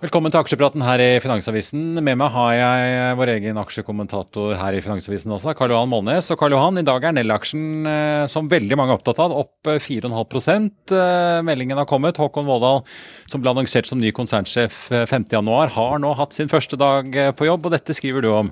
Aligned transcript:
Velkommen 0.00 0.32
til 0.32 0.40
aksjepraten 0.40 0.80
her 0.80 0.96
i 1.04 1.08
Finansavisen. 1.20 1.98
Med 2.00 2.16
meg 2.16 2.30
har 2.32 2.52
jeg 2.56 3.16
vår 3.18 3.32
egen 3.34 3.58
aksjekommentator 3.60 4.54
her 4.56 4.72
i 4.72 4.78
Finansavisen 4.80 5.34
også, 5.36 5.52
Karl 5.58 5.74
Johan 5.74 5.90
Målnes. 5.92 6.30
Og 6.32 6.38
Karl 6.40 6.54
Johan, 6.54 6.80
i 6.80 6.84
dag 6.88 7.04
er 7.04 7.12
Nell-aksjen, 7.12 7.66
eh, 7.84 8.22
som 8.32 8.48
veldig 8.48 8.78
mange 8.80 8.94
er 8.94 8.96
opptatt 8.96 9.20
av, 9.20 9.34
opp 9.36 9.68
4,5 9.68 10.70
eh, 10.96 11.42
Meldingen 11.44 11.76
har 11.76 11.88
kommet. 11.90 12.16
Håkon 12.16 12.48
Vårdal, 12.48 12.80
som 13.28 13.44
ble 13.44 13.52
annonsert 13.52 13.90
som 13.92 14.00
ny 14.00 14.08
konsernsjef 14.16 14.86
5.1, 14.88 15.44
har 15.76 16.00
nå 16.00 16.14
hatt 16.16 16.32
sin 16.32 16.48
første 16.48 16.80
dag 16.80 17.12
eh, 17.12 17.34
på 17.36 17.50
jobb, 17.50 17.68
og 17.68 17.76
dette 17.76 17.92
skriver 18.00 18.24
du 18.24 18.30
om. 18.38 18.50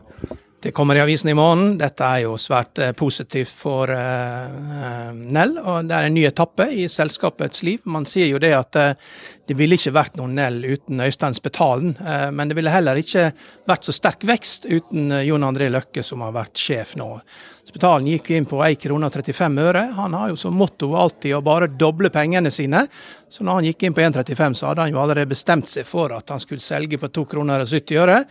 Det 0.60 0.70
kommer 0.70 0.96
i 0.96 1.00
avisen 1.00 1.30
i 1.30 1.34
morgen. 1.38 1.76
Dette 1.78 2.02
er 2.02 2.24
jo 2.24 2.32
svært 2.34 2.80
eh, 2.82 2.90
positivt 2.98 3.52
for 3.54 3.92
uh, 3.94 5.12
Nell. 5.14 5.52
og 5.62 5.86
Det 5.86 5.94
er 5.94 6.08
en 6.08 6.16
ny 6.16 6.24
etappe 6.26 6.66
i 6.74 6.88
selskapets 6.90 7.62
liv. 7.62 7.84
Man 7.86 8.08
sier 8.10 8.26
jo 8.26 8.40
det 8.42 8.50
at 8.56 8.78
uh, 8.82 9.12
det 9.46 9.54
ville 9.54 9.78
ikke 9.78 9.94
vært 9.94 10.18
noen 10.18 10.34
Nell 10.34 10.58
uten 10.66 10.98
Øystein 11.04 11.38
Spetalen. 11.38 11.94
Uh, 12.02 12.32
men 12.34 12.50
det 12.50 12.58
ville 12.58 12.74
heller 12.74 12.98
ikke 12.98 13.28
vært 13.70 13.86
så 13.86 13.94
sterk 13.94 14.26
vekst 14.26 14.66
uten 14.66 15.14
Jon 15.28 15.46
André 15.46 15.70
Løkke, 15.70 16.02
som 16.02 16.26
har 16.26 16.34
vært 16.34 16.58
sjef 16.58 16.96
nå. 16.98 17.12
Spetalen 17.68 18.10
gikk 18.10 18.32
inn 18.34 18.50
på 18.50 18.58
1 18.64 18.80
krone 18.82 19.06
og 19.06 19.14
35 19.14 19.62
øre. 19.62 19.84
Han 19.94 20.18
har 20.18 20.32
jo 20.32 20.40
som 20.40 20.58
motto 20.58 20.90
alltid 20.98 21.36
å 21.36 21.44
bare 21.44 21.70
doble 21.70 22.10
pengene 22.10 22.50
sine. 22.50 22.88
Så 23.28 23.44
når 23.44 23.58
han 23.58 23.68
gikk 23.68 23.84
inn 23.84 23.96
på 23.96 24.04
1,35, 24.04 24.54
så 24.56 24.70
hadde 24.70 24.86
han 24.86 24.94
jo 24.94 25.02
allerede 25.02 25.28
bestemt 25.28 25.68
seg 25.68 25.86
for 25.88 26.14
at 26.16 26.32
han 26.32 26.40
skulle 26.40 26.64
selge 26.64 27.00
på 27.00 27.10
2 27.12 27.26
kroner 27.28 27.64
og 27.64 27.68
70 27.68 28.00
øre. 28.02 28.22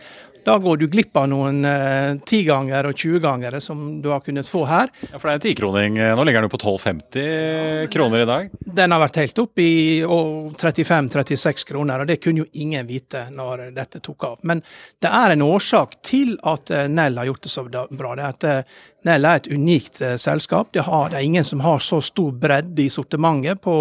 Da 0.48 0.54
går 0.58 0.76
du 0.80 0.86
glipp 0.88 1.16
av 1.18 1.26
noen 1.28 1.60
eh, 1.68 2.14
tiganger 2.26 2.88
og 2.88 2.96
20-gangere 2.96 3.60
som 3.60 3.98
du 4.02 4.08
har 4.12 4.22
kunnet 4.24 4.48
få 4.48 4.62
her. 4.68 4.88
Ja, 5.10 5.18
For 5.18 5.28
det 5.28 5.34
er 5.34 5.40
en 5.40 5.44
tikroning. 5.44 5.98
Nå 5.98 6.24
ligger 6.24 6.40
den 6.40 6.48
jo 6.48 6.54
på 6.54 6.60
12,50 6.62 7.90
kroner 7.92 8.24
i 8.24 8.28
dag? 8.28 8.54
Den 8.78 8.94
har 8.94 9.02
vært 9.02 9.20
helt 9.20 9.42
opp 9.42 9.60
i 9.60 9.72
35-36 10.06 11.68
kroner, 11.68 12.00
og 12.00 12.08
det 12.08 12.20
kunne 12.24 12.46
jo 12.46 12.48
ingen 12.64 12.88
vite 12.88 13.26
når 13.34 13.68
dette 13.76 14.00
tok 14.04 14.28
av. 14.30 14.38
Men 14.48 14.62
det 15.02 15.12
er 15.20 15.34
en 15.34 15.44
årsak 15.44 15.98
til 16.06 16.38
at 16.48 16.72
eh, 16.72 16.88
Nell 16.88 17.20
har 17.20 17.28
gjort 17.28 17.44
det 17.44 17.52
så 17.52 17.66
bra. 17.68 17.84
Det 17.90 18.22
er 18.22 18.28
at 18.30 18.48
eh, 18.48 18.78
Nell 19.06 19.28
er 19.28 19.38
et 19.38 19.46
unikt 19.52 20.00
eh, 20.02 20.16
selskap. 20.18 20.72
Det, 20.74 20.82
har, 20.88 21.10
det, 21.10 21.20
er 21.20 21.26
ingen 21.28 21.46
som 21.46 21.60
har 21.62 21.78
så 21.84 22.00
stor 22.02 22.32
bredde 22.34 22.82
i 22.82 22.90
sortimentet 22.90 23.60
på 23.62 23.76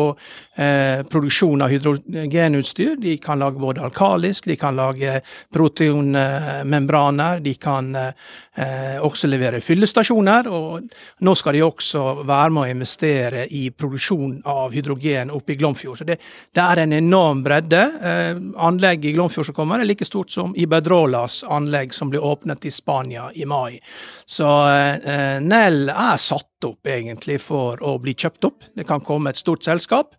eh, 0.56 1.02
produksjon 1.10 1.62
av 1.62 1.72
hydrogenutstyr. 1.72 2.96
De 3.02 3.18
kan 3.22 3.40
lage 3.40 3.60
både 3.60 3.84
alkalisk, 3.86 4.46
de 4.46 4.58
kan 4.60 4.76
lage 4.78 5.20
proteinmembraner, 5.54 7.40
de 7.44 7.54
kan 7.62 7.90
eh, 7.96 8.98
også 9.04 9.30
levere 9.30 9.62
fyllestasjoner. 9.64 10.50
Og 10.52 10.88
nå 11.26 11.36
skal 11.38 11.58
de 11.58 11.64
også 11.66 12.04
være 12.28 12.54
med 12.54 12.64
å 12.64 12.76
investere 12.76 13.46
i 13.56 13.68
produksjon 13.72 14.40
av 14.48 14.76
hydrogen 14.76 15.32
oppe 15.36 15.56
i 15.56 15.60
Glomfjord. 15.60 16.02
Så 16.02 16.08
det, 16.08 16.20
det 16.56 16.64
er 16.64 16.84
en 16.84 16.98
enorm 16.98 17.44
bredde. 17.46 17.84
Eh, 18.12 18.44
anlegget 18.68 19.12
i 19.12 19.16
Glomfjord 19.18 19.50
som 19.50 19.58
kommer 19.58 19.82
er 19.82 19.90
like 19.90 20.08
stort 20.08 20.34
som 20.34 20.56
Iberdrolas 20.58 21.44
anlegg 21.48 21.96
som 21.96 22.12
ble 22.12 22.22
åpnet 22.24 22.68
i 22.68 22.74
Spania 22.74 23.30
i 23.36 23.46
mai. 23.50 23.80
Så 24.26 24.48
eh, 24.70 25.40
Nell 25.44 25.88
er 25.94 26.20
satt 26.22 26.68
opp 26.68 26.90
egentlig 26.90 27.40
for 27.44 27.82
å 27.86 27.98
bli 28.02 28.16
kjøpt 28.18 28.50
opp. 28.50 28.70
Det 28.76 28.88
kan 28.88 29.04
komme 29.06 29.32
et 29.32 29.40
stort 29.40 29.66
selskap 29.66 30.16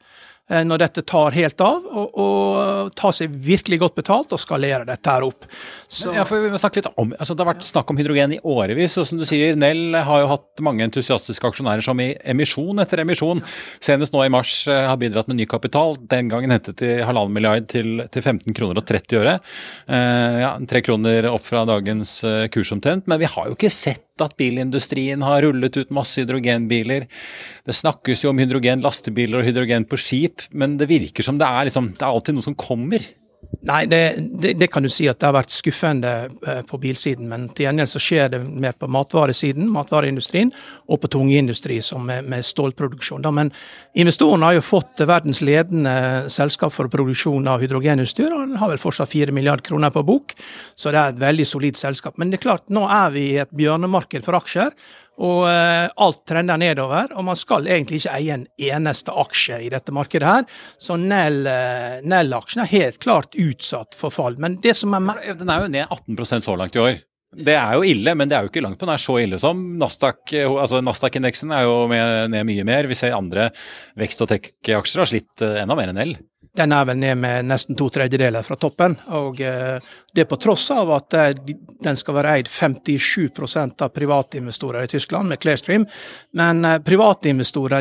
når 0.48 0.80
dette 0.80 1.02
tar 1.04 1.34
helt 1.36 1.60
av, 1.60 1.84
og, 1.84 2.14
og 2.18 2.92
tar 2.96 3.12
seg 3.16 3.32
virkelig 3.32 3.80
godt 3.82 3.98
betalt 3.98 4.32
og 4.32 4.40
skalere 4.40 4.86
dette 4.88 5.12
her 5.12 5.26
opp. 5.26 5.44
Så... 5.88 6.12
Ja, 6.16 6.24
for 6.28 6.40
vi 6.40 6.52
må 6.52 6.60
snakke 6.60 6.80
litt 6.80 6.88
om, 7.00 7.12
altså 7.16 7.36
Det 7.36 7.44
har 7.44 7.50
vært 7.50 7.66
snakk 7.66 7.90
om 7.92 8.00
hydrogen 8.00 8.34
i 8.36 8.40
årevis. 8.40 8.96
og 9.00 9.06
som 9.08 9.20
du 9.20 9.26
sier, 9.28 9.56
Nell 9.58 9.96
har 9.96 10.22
jo 10.22 10.30
hatt 10.32 10.62
mange 10.64 10.84
entusiastiske 10.86 11.48
aksjonærer 11.48 11.84
som 11.84 12.00
i 12.02 12.10
emisjon 12.28 12.82
etter 12.82 13.02
emisjon, 13.04 13.42
senest 13.84 14.14
nå 14.14 14.24
i 14.24 14.32
mars, 14.32 14.52
eh, 14.68 14.86
har 14.88 14.98
bidratt 15.00 15.28
med 15.30 15.40
ny 15.40 15.46
kapital. 15.50 15.96
Den 16.10 16.30
gangen 16.32 16.52
hentet 16.54 16.80
de 16.82 16.98
halvannen 17.04 17.34
milliard 17.34 17.68
til, 17.70 18.04
til 18.12 18.24
15 18.24 18.56
kroner 18.56 18.80
og 18.80 18.88
30 18.88 19.22
øre. 19.22 19.38
Eh, 19.88 20.42
ja, 20.44 20.52
Tre 20.68 20.84
kroner 20.84 21.30
opp 21.30 21.46
fra 21.46 21.64
dagens 21.68 22.18
eh, 22.28 22.44
kurs 22.52 22.72
omtrent. 22.74 23.08
Men 23.08 23.20
vi 23.22 23.30
har 23.30 23.48
jo 23.48 23.56
ikke 23.56 23.72
sett 23.72 24.07
at 24.24 24.36
bilindustrien 24.40 25.22
har 25.24 25.44
rullet 25.46 25.78
ut 25.78 25.94
masse 25.94 26.20
hydrogenbiler. 26.20 27.06
Det 27.66 27.76
snakkes 27.76 28.24
jo 28.24 28.32
om 28.32 28.42
hydrogen 28.42 28.84
lastebiler 28.84 29.40
og 29.40 29.48
hydrogen 29.48 29.86
på 29.88 30.00
skip, 30.00 30.48
men 30.52 30.76
det 30.80 30.90
virker 30.90 31.26
som 31.26 31.40
det 31.40 31.48
er, 31.48 31.68
liksom, 31.68 31.92
det 31.96 32.04
er 32.04 32.12
alltid 32.12 32.38
noe 32.38 32.48
som 32.48 32.58
kommer. 32.58 33.04
Nei, 33.48 33.86
det, 33.86 34.14
det, 34.18 34.52
det, 34.60 34.66
kan 34.70 34.84
du 34.84 34.90
si 34.92 35.08
at 35.10 35.18
det 35.18 35.26
har 35.26 35.34
vært 35.34 35.52
skuffende 35.52 36.10
eh, 36.46 36.60
på 36.68 36.78
bilsiden. 36.80 37.26
Men 37.30 37.48
til 37.56 37.66
gjengjeld 37.66 37.90
så 37.90 38.02
skjer 38.02 38.30
det 38.34 38.40
mer 38.44 38.76
på 38.76 38.86
matvaresiden, 38.92 39.70
matvareindustrien, 39.72 40.52
og 40.86 41.00
på 41.02 41.10
tungindustri, 41.16 41.80
som 41.84 42.04
med, 42.06 42.28
med 42.28 42.46
stålproduksjon. 42.46 43.24
Da. 43.24 43.32
Men 43.34 43.50
investorene 43.98 44.50
har 44.50 44.58
jo 44.58 44.66
fått 44.68 45.02
verdens 45.08 45.42
ledende 45.44 45.96
selskap 46.32 46.76
for 46.76 46.92
produksjon 46.92 47.50
av 47.50 47.64
hydrogenutstyr, 47.64 48.30
og 48.30 48.46
den 48.46 48.60
har 48.60 48.72
vel 48.72 48.82
fortsatt 48.82 49.10
4 49.10 49.34
milliarder 49.34 49.66
kroner 49.72 49.92
på 49.96 50.04
bok, 50.06 50.36
så 50.78 50.94
det 50.94 51.02
er 51.02 51.16
et 51.16 51.26
veldig 51.26 51.48
solid 51.48 51.80
selskap. 51.80 52.20
Men 52.20 52.30
det 52.30 52.38
er 52.38 52.46
klart, 52.50 52.68
nå 52.70 52.86
er 52.86 53.12
vi 53.16 53.26
i 53.32 53.42
et 53.42 53.52
bjørnemarked 53.58 54.28
for 54.28 54.38
aksjer. 54.38 54.76
Og 55.18 55.48
eh, 55.50 55.88
alt 55.98 56.22
trender 56.30 56.60
nedover, 56.60 57.10
og 57.18 57.26
man 57.26 57.38
skal 57.38 57.66
egentlig 57.66 58.02
ikke 58.02 58.14
eie 58.20 58.36
en 58.36 58.46
eneste 58.68 59.14
aksje 59.18 59.58
i 59.66 59.70
dette 59.72 59.94
markedet 59.94 60.28
her. 60.28 60.46
Så 60.78 60.98
Nell-aksjen 61.00 62.62
Nell 62.62 62.68
er 62.68 62.70
helt 62.70 63.00
klart 63.02 63.34
utsatt 63.34 63.98
for 63.98 64.14
fall. 64.14 64.38
Men 64.38 64.60
det 64.62 64.76
som 64.78 64.94
er 64.94 65.34
Den 65.38 65.50
er 65.50 65.64
jo 65.64 65.72
ned 65.74 65.90
18% 65.90 66.46
så 66.46 66.56
langt 66.58 66.78
i 66.78 66.84
år. 66.84 67.02
Det 67.28 67.52
er 67.52 67.74
jo 67.76 67.84
ille, 67.84 68.14
men 68.16 68.30
det 68.30 68.38
er 68.38 68.46
jo 68.46 68.48
ikke 68.48 68.62
langt 68.64 68.78
på 68.80 68.86
nær 68.88 69.00
så 69.02 69.18
ille 69.20 69.36
som 69.42 69.58
Nasdaq. 69.78 70.32
altså 70.32 70.80
Nasdaq-indeksen 70.80 71.52
er 71.52 71.66
jo 71.66 71.74
ned 71.90 72.46
mye 72.48 72.64
mer. 72.64 72.88
Vi 72.88 72.96
ser 72.96 73.16
andre 73.16 73.50
vekst- 74.00 74.22
og 74.24 74.30
tech-aksjer 74.30 75.02
har 75.02 75.10
slitt 75.10 75.44
eh, 75.44 75.60
enda 75.60 75.76
mer 75.76 75.92
enn 75.92 76.00
Nell. 76.00 76.16
Den 76.58 76.74
er 76.74 76.86
vel 76.88 76.98
ned 76.98 77.18
med 77.22 77.46
nesten 77.46 77.76
to 77.78 77.86
tredjedeler 77.94 78.42
fra 78.42 78.56
toppen. 78.58 78.96
og 79.14 79.40
eh, 79.40 79.78
Det 80.14 80.24
på 80.26 80.38
tross 80.42 80.70
av 80.74 80.90
at 80.96 81.14
eh, 81.14 81.54
den 81.84 81.98
skal 81.98 82.16
være 82.16 82.34
eid 82.38 82.50
57% 82.50 83.84
av 83.86 83.92
privatinvestorer 83.94 84.88
i 84.88 84.90
Tyskland, 84.90 85.30
med 85.30 85.38
Clearstream. 85.38 85.86
Men 86.34 86.64
eh, 86.64 86.80
private 86.82 87.30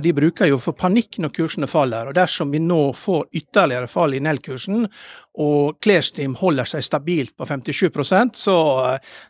de 0.01 0.13
bruker 0.13 0.51
jo 0.51 0.59
for 0.61 0.77
panikk 0.77 1.17
når 1.17 1.33
kursene 1.33 1.69
faller. 1.69 2.11
og 2.11 2.17
Dersom 2.17 2.53
vi 2.53 2.61
nå 2.61 2.93
får 2.93 3.25
ytterligere 3.33 3.89
fall 3.89 4.13
i 4.13 4.21
Nell-kursen, 4.21 4.85
og 5.37 5.77
Clearstream 5.85 6.33
holder 6.37 6.65
seg 6.65 6.81
stabilt 6.85 7.35
på 7.37 7.45
57 7.45 7.91
så, 8.33 8.55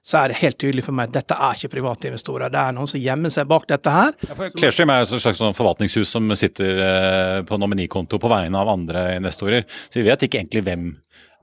så 0.02 0.20
er 0.22 0.32
det 0.32 0.40
helt 0.40 0.56
tydelig 0.60 0.86
for 0.86 0.96
meg 0.96 1.10
at 1.10 1.18
dette 1.18 1.36
er 1.36 1.58
ikke 1.58 1.74
private 1.74 2.08
investorer. 2.08 2.52
Det 2.52 2.62
er 2.62 2.76
noen 2.76 2.88
som 2.88 3.02
gjemmer 3.02 3.34
seg 3.34 3.48
bak 3.48 3.68
dette 3.68 3.92
her. 3.92 4.16
Ja, 4.24 4.38
Clearstream 4.56 4.94
er 4.94 5.04
et 5.04 5.12
slags 5.12 5.42
sånn 5.42 5.56
forvaltningshus 5.58 6.16
som 6.16 6.32
sitter 6.40 7.44
på 7.48 7.60
nominikonto 7.60 8.20
på 8.24 8.32
vegne 8.32 8.60
av 8.60 8.72
andre 8.72 9.10
investorer. 9.18 9.37
Så 9.38 10.00
vi 10.00 10.08
vet 10.08 10.26
ikke 10.26 10.42
egentlig 10.42 10.64
hvem 10.68 10.90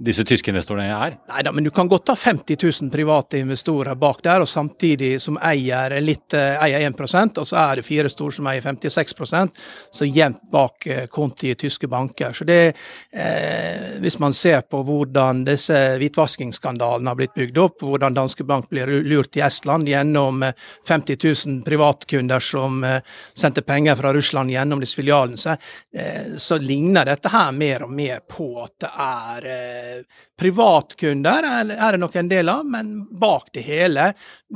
disse 0.04 0.25
tyske 0.28 0.53
investorene 0.53 0.91
er? 0.92 1.16
Nei 1.31 1.44
da, 1.47 1.53
men 1.54 1.66
du 1.66 1.70
kan 1.75 1.88
godt 1.91 2.12
ha 2.12 2.16
50 2.19 2.59
000 2.60 2.92
private 2.92 3.41
investorer 3.42 3.98
bak 3.98 4.22
der, 4.25 4.44
og 4.44 4.50
samtidig 4.50 5.16
som 5.22 5.38
eier 5.42 5.97
litt 6.04 6.37
eh, 6.37 6.59
eier 6.65 6.84
1 6.84 7.38
og 7.41 7.47
så 7.48 7.59
er 7.62 7.81
det 7.81 7.87
fire 7.87 8.10
store 8.12 8.38
som 8.38 8.48
eier 8.50 8.64
56% 8.64 9.62
så 9.94 10.09
jevnt 10.09 10.43
bak 10.53 10.87
eh, 10.87 11.06
konti 11.12 11.50
i 11.53 11.59
tyske 11.59 11.88
banker. 11.91 12.32
Så 12.32 12.44
det, 12.44 12.75
eh, 13.12 13.99
Hvis 14.00 14.19
man 14.19 14.34
ser 14.34 14.61
på 14.69 14.82
hvordan 14.84 15.44
disse 15.46 15.76
hvitvaskingsskandalene 15.99 17.11
har 17.11 17.19
blitt 17.19 17.34
bygd 17.34 17.58
opp, 17.58 17.82
hvordan 17.82 18.14
Danske 18.14 18.44
Bank 18.44 18.69
blir 18.70 18.87
lurt 18.87 19.37
i 19.37 19.43
Estland 19.44 19.88
gjennom 19.88 20.44
50 20.88 21.12
eh, 21.12 21.34
000 21.46 21.62
privatkunder 21.64 22.40
som 22.40 22.84
eh, 22.84 23.00
sendte 23.34 23.62
penger 23.62 23.96
fra 23.96 24.12
Russland 24.14 24.50
gjennom 24.50 24.81
disse 24.81 24.99
filialene, 25.00 25.37
så, 25.37 25.56
eh, 25.94 26.37
så 26.37 26.58
ligner 26.58 27.05
dette 27.08 27.32
her 27.32 27.52
mer 27.52 27.87
og 27.87 27.93
mer 27.94 28.25
på 28.29 28.49
at 28.64 28.75
det 28.84 28.90
er 29.05 29.94
privatkunder 30.41 31.46
er 31.46 31.94
det 31.94 32.00
nok 32.02 32.17
en 32.19 32.31
del 32.31 32.50
av, 32.52 32.64
men 32.69 32.93
bak 33.20 33.50
det 33.56 33.64
hele, 33.67 34.11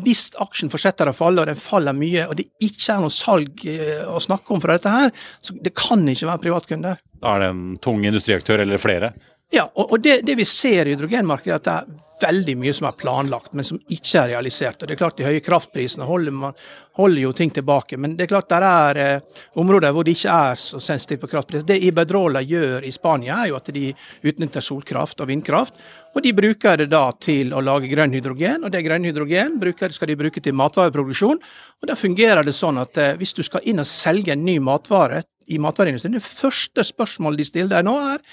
hvis 0.04 0.28
aksjen 0.42 0.72
fortsetter 0.72 1.10
å 1.10 1.16
falle, 1.16 1.42
og 1.42 1.50
den 1.50 1.60
faller 1.60 1.96
mye, 1.96 2.26
og 2.28 2.38
det 2.40 2.48
ikke 2.64 2.94
er 2.94 3.02
noe 3.04 3.14
salg 3.14 3.64
eh, 3.68 4.04
å 4.08 4.20
snakke 4.22 4.54
om 4.54 4.62
fra 4.64 4.78
dette 4.78 4.92
her, 4.92 5.14
så 5.44 5.56
det 5.62 5.74
kan 5.78 6.04
ikke 6.08 6.30
være 6.30 6.44
privatkunder. 6.46 7.02
Da 7.18 7.34
er 7.34 7.44
det 7.44 7.50
en 7.54 7.64
tung 7.82 8.04
industriaktør 8.06 8.62
eller 8.64 8.82
flere? 8.82 9.12
Ja, 9.50 9.64
og, 9.74 10.00
det, 10.04 10.20
det, 10.28 10.34
vi 10.36 10.44
ser 10.44 10.86
i 10.86 10.92
hydrogenmarkedet, 10.92 11.54
er 11.54 11.56
at 11.56 11.64
det 11.64 11.76
er 11.96 12.08
veldig 12.18 12.54
mye 12.60 12.72
som 12.76 12.88
er 12.88 12.96
planlagt, 13.00 13.54
men 13.56 13.64
som 13.64 13.78
ikke 13.88 14.20
er 14.20 14.32
realisert. 14.34 14.82
Og 14.82 14.88
det 14.88 14.96
er 14.96 15.00
klart 15.00 15.16
De 15.16 15.24
høye 15.24 15.40
kraftprisene 15.44 16.04
holder, 16.04 16.34
man, 16.36 16.58
holder 16.98 17.22
jo 17.22 17.30
ting 17.32 17.52
tilbake. 17.56 17.96
Men 17.96 18.18
det 18.18 18.26
er 18.26 18.32
klart 18.34 18.50
det 18.50 18.58
er 18.68 19.00
eh, 19.00 19.38
områder 19.62 19.94
hvor 19.96 20.04
det 20.04 20.18
ikke 20.18 20.34
er 20.50 20.60
så 20.60 20.82
sensitivt 20.84 21.22
på 21.22 21.30
kraftpris. 21.32 21.64
Det 21.64 21.78
Iberdrola 21.88 22.42
gjør 22.44 22.84
i 22.84 22.92
Spania, 22.92 23.38
er 23.40 23.54
jo 23.54 23.56
at 23.56 23.72
de 23.72 23.86
utnytter 24.28 24.68
solkraft 24.68 25.24
og 25.24 25.30
vindkraft. 25.32 25.80
Og 26.12 26.20
de 26.26 26.34
bruker 26.36 26.82
det 26.82 26.90
da 26.92 27.06
til 27.16 27.56
å 27.56 27.64
lage 27.64 27.88
grønn 27.88 28.12
hydrogen, 28.18 28.68
og 28.68 28.74
det 28.74 28.84
grønn 28.84 29.08
hydrogen 29.08 29.56
bruker, 29.64 29.96
skal 29.96 30.12
de 30.12 30.20
bruke 30.26 30.44
til 30.44 30.56
matvareproduksjon. 30.60 31.40
Og 31.80 31.88
da 31.88 31.96
fungerer 31.96 32.44
det 32.44 32.58
sånn 32.58 32.84
at 32.84 33.00
eh, 33.00 33.14
hvis 33.16 33.36
du 33.38 33.44
skal 33.46 33.64
inn 33.64 33.80
og 33.80 33.88
selge 33.88 34.36
en 34.36 34.44
ny 34.44 34.60
matvare 34.60 35.24
i 35.48 35.56
matvareindustrien, 35.56 36.20
det 36.20 36.26
første 36.26 36.84
spørsmålet 36.84 37.40
de 37.40 37.48
stiller 37.48 37.78
deg 37.78 37.86
nå, 37.88 38.00
er 38.12 38.26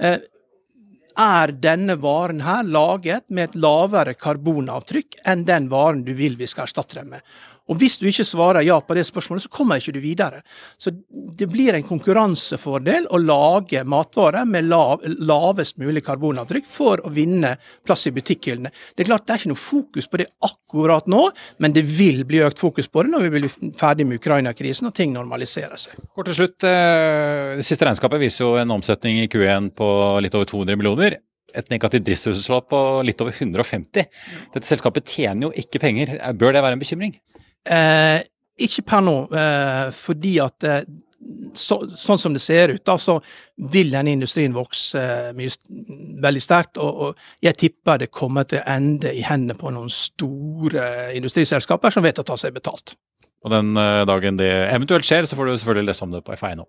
eh, 0.00 0.22
er 1.18 1.52
denne 1.52 1.96
varen 2.00 2.42
her 2.44 2.62
laget 2.62 3.28
med 3.28 3.50
et 3.50 3.56
lavere 3.60 4.14
karbonavtrykk 4.14 5.20
enn 5.28 5.46
den 5.48 5.68
varen 5.72 6.04
du 6.06 6.12
vil 6.16 6.36
vi 6.38 6.48
skal 6.50 6.66
erstatte 6.66 7.00
den 7.00 7.12
med. 7.14 7.20
Og 7.70 7.78
Hvis 7.78 7.98
du 8.00 8.06
ikke 8.08 8.26
svarer 8.26 8.64
ja 8.66 8.78
på 8.82 8.96
det 8.96 9.04
spørsmålet, 9.06 9.44
så 9.44 9.52
kommer 9.52 9.80
ikke 9.80 9.94
du 9.94 10.00
videre. 10.02 10.42
Så 10.78 10.90
Det 11.12 11.48
blir 11.50 11.74
en 11.74 11.86
konkurransefordel 11.86 13.08
å 13.10 13.20
lage 13.22 13.84
matvarer 13.84 14.46
med 14.48 14.68
lav, 14.68 15.02
lavest 15.02 15.78
mulig 15.78 16.04
karbonavtrykk 16.06 16.66
for 16.66 17.02
å 17.06 17.12
vinne 17.12 17.56
plass 17.86 18.06
i 18.06 18.14
butikkhyllene. 18.14 18.72
Det 18.94 19.04
er 19.04 19.10
klart 19.10 19.26
det 19.26 19.34
er 19.34 19.42
ikke 19.42 19.52
noe 19.54 19.62
fokus 19.62 20.08
på 20.10 20.22
det 20.22 20.28
akkurat 20.42 21.08
nå, 21.10 21.24
men 21.58 21.72
det 21.72 21.84
vil 21.86 22.24
bli 22.28 22.42
økt 22.44 22.62
fokus 22.62 22.88
på 22.88 23.04
det 23.04 23.12
når 23.14 23.26
vi 23.26 23.32
blir 23.36 23.74
ferdig 23.78 24.06
med 24.08 24.20
Ukraina-krisen 24.20 24.90
og 24.90 24.94
ting 24.96 25.14
normaliserer 25.14 25.78
seg. 25.80 25.98
Kort 26.14 26.30
til 26.30 26.38
slutt, 26.42 26.62
eh, 26.64 27.56
Det 27.56 27.64
siste 27.64 27.84
regnskapet 27.84 28.20
viser 28.20 28.44
jo 28.44 28.56
en 28.56 28.70
omsetning 28.70 29.22
i 29.22 29.28
Q1 29.28 29.74
på 29.76 30.20
litt 30.22 30.34
over 30.34 30.46
200 30.46 30.76
millioner 30.76 31.18
et 31.54 31.68
negativt 31.68 32.06
driftsresultat 32.06 32.68
på 32.70 32.80
litt 33.06 33.20
over 33.20 33.34
150. 33.36 34.08
Dette 34.54 34.68
selskapet 34.68 35.04
tjener 35.04 35.48
jo 35.48 35.52
ikke 35.52 35.82
penger. 35.82 36.16
Bør 36.38 36.56
det 36.56 36.64
være 36.64 36.78
en 36.78 36.82
bekymring? 36.82 37.16
Eh, 37.62 38.18
ikke 38.62 38.84
per 38.86 39.02
nå, 39.04 39.16
eh, 39.34 39.88
fordi 39.94 40.36
at 40.42 40.66
eh, 40.68 40.84
så, 41.54 41.78
sånn 41.96 42.20
som 42.20 42.34
det 42.34 42.42
ser 42.42 42.72
ut, 42.74 42.82
da, 42.86 42.96
så 42.98 43.18
vil 43.72 43.92
denne 43.92 44.14
industrien 44.16 44.54
vokse 44.56 45.00
eh, 45.00 45.30
mye, 45.36 45.52
veldig 46.22 46.42
sterkt. 46.42 46.80
Og, 46.82 47.06
og, 47.06 47.24
jeg 47.44 47.58
tipper 47.60 48.02
det 48.02 48.12
kommer 48.14 48.46
til 48.48 48.62
å 48.62 48.66
ende 48.74 49.12
i 49.14 49.24
hendene 49.26 49.58
på 49.58 49.72
noen 49.74 49.92
store 49.92 51.12
industriselskaper 51.16 51.94
som 51.94 52.04
vet 52.06 52.22
å 52.22 52.26
ta 52.26 52.38
seg 52.40 52.54
betalt. 52.56 52.96
Og 53.42 53.50
den 53.54 53.74
eh, 53.78 54.04
dagen 54.08 54.38
det 54.38 54.50
eventuelt 54.68 55.06
skjer, 55.06 55.26
så 55.26 55.38
får 55.38 55.48
du 55.48 55.56
selvfølgelig 55.56 55.90
lese 55.90 56.06
om 56.06 56.14
det 56.14 56.24
på 56.26 56.38
FI 56.38 56.54
nå. 56.58 56.68